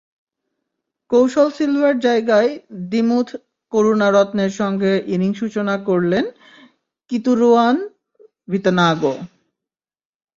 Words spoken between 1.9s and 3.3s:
জায়গায় দিমুথ